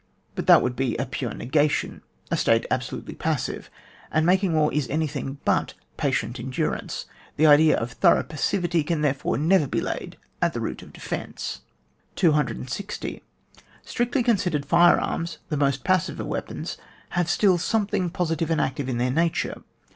[0.33, 2.01] But that would be a pure nega tion,
[2.31, 3.69] a state absolutely passive;
[4.11, 9.01] and making war is anything but patient en durance; the idea of thorough passivity can
[9.01, 11.61] therefore never be laid at the root of defence.
[12.15, 13.21] 260.
[13.83, 16.77] Strictly considered, fire arms, the most passive of weapons,
[17.09, 19.61] have still some thing positive and active in their nature.